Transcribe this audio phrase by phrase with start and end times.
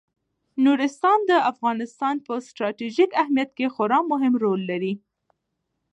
[0.65, 4.93] نورستان د افغانستان په ستراتیژیک اهمیت کې خورا مهم رول لري.